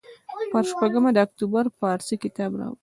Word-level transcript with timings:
پر 0.51 0.63
شپږمه 0.71 1.09
د 1.13 1.17
اکتوبر 1.25 1.65
پارسي 1.81 2.15
کتاب 2.23 2.51
راوړ. 2.59 2.77